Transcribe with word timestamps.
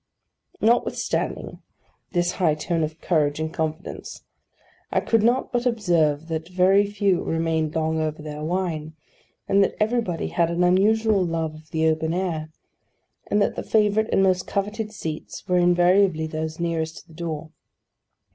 Notwithstanding 0.59 1.61
this 2.11 2.31
high 2.31 2.55
tone 2.55 2.81
of 2.81 2.99
courage 3.01 3.39
and 3.39 3.53
confidence, 3.53 4.23
I 4.91 4.99
could 4.99 5.21
not 5.21 5.51
but 5.51 5.67
observe 5.67 6.27
that 6.29 6.47
very 6.49 6.87
few 6.87 7.21
remained 7.21 7.75
long 7.75 7.99
over 7.99 8.19
their 8.19 8.41
wine; 8.43 8.95
and 9.47 9.63
that 9.63 9.75
everybody 9.79 10.29
had 10.29 10.49
an 10.49 10.63
unusual 10.63 11.23
love 11.23 11.53
of 11.53 11.69
the 11.69 11.87
open 11.87 12.15
air; 12.15 12.49
and 13.27 13.39
that 13.43 13.55
the 13.55 13.61
favourite 13.61 14.11
and 14.11 14.23
most 14.23 14.47
coveted 14.47 14.91
seats 14.91 15.47
were 15.47 15.59
invariably 15.59 16.25
those 16.25 16.59
nearest 16.59 17.01
to 17.01 17.07
the 17.07 17.13
door. 17.13 17.51